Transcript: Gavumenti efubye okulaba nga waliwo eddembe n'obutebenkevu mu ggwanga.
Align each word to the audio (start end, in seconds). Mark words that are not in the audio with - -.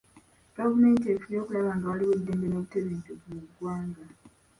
Gavumenti 0.55 1.05
efubye 1.13 1.37
okulaba 1.43 1.71
nga 1.75 1.85
waliwo 1.91 2.13
eddembe 2.17 2.45
n'obutebenkevu 2.47 3.25
mu 3.35 3.41
ggwanga. 3.47 4.03